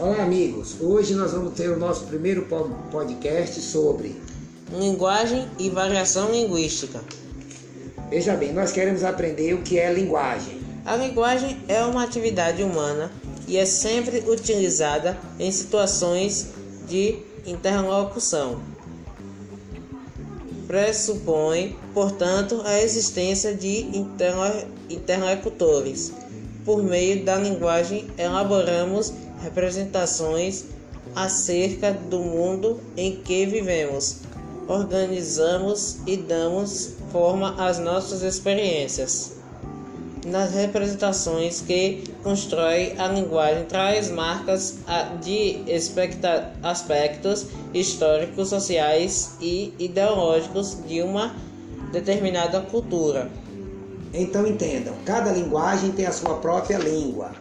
[0.00, 0.76] Olá, amigos.
[0.80, 2.46] Hoje nós vamos ter o nosso primeiro
[2.88, 4.14] podcast sobre
[4.70, 7.00] linguagem e variação linguística.
[8.08, 10.60] Veja bem, nós queremos aprender o que é linguagem.
[10.84, 13.10] A linguagem é uma atividade humana
[13.48, 16.50] e é sempre utilizada em situações
[16.86, 18.60] de interlocução.
[20.68, 23.84] Pressupõe, portanto, a existência de
[24.88, 26.12] interlocutores.
[26.68, 30.66] Por meio da linguagem, elaboramos representações
[31.16, 34.18] acerca do mundo em que vivemos.
[34.68, 39.32] Organizamos e damos forma às nossas experiências.
[40.26, 44.76] Nas representações que constrói a linguagem traz marcas
[45.22, 45.60] de
[46.62, 51.34] aspectos históricos, sociais e ideológicos de uma
[51.92, 53.30] determinada cultura.
[54.12, 57.32] Então entendam, cada linguagem tem a sua própria língua.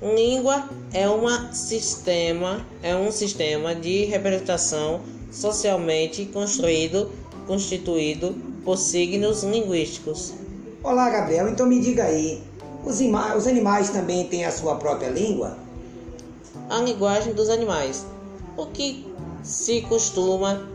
[0.00, 7.12] Língua é, uma sistema, é um sistema de representação socialmente construído,
[7.46, 10.32] constituído por signos linguísticos.
[10.82, 11.48] Olá, Gabriel.
[11.48, 12.42] Então me diga aí,
[12.84, 13.00] os,
[13.36, 15.56] os animais também têm a sua própria língua?
[16.68, 18.04] A linguagem dos animais.
[18.56, 19.06] O que
[19.42, 20.66] se costuma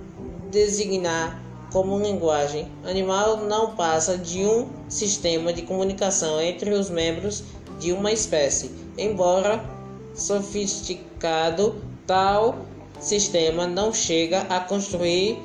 [0.50, 7.44] designar como linguagem animal não passa de um sistema de comunicação entre os membros
[7.80, 8.72] de uma espécie.
[8.98, 9.64] Embora
[10.16, 12.56] sofisticado, tal
[13.00, 15.38] sistema não chega a construir,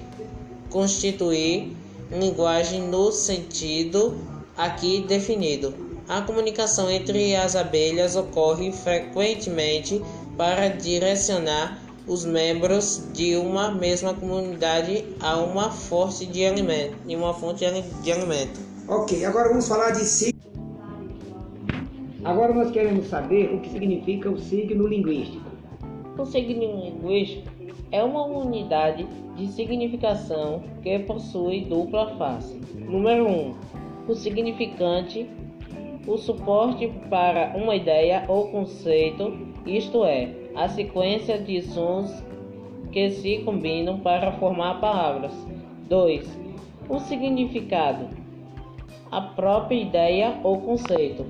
[0.70, 1.77] constituir
[2.11, 4.19] linguagem no sentido
[4.56, 5.75] aqui definido.
[6.09, 10.03] A comunicação entre as abelhas ocorre frequentemente
[10.37, 17.33] para direcionar os membros de uma mesma comunidade a uma fonte de alimento, de uma
[17.33, 17.64] fonte
[18.03, 18.61] de alimento.
[18.89, 20.41] Ok, agora vamos falar de signo.
[22.25, 25.50] Agora nós queremos saber o que significa o signo linguístico.
[26.19, 27.50] O signo linguístico
[27.91, 29.06] é uma unidade
[29.37, 32.60] de significação que possui dupla face.
[32.75, 33.31] Número 1.
[33.31, 33.54] Um,
[34.09, 35.28] o significante,
[36.06, 42.25] o suporte para uma ideia ou conceito, isto é, a sequência de sons
[42.91, 45.33] que se combinam para formar palavras.
[45.89, 46.39] 2.
[46.89, 48.09] O significado,
[49.11, 51.25] a própria ideia ou conceito.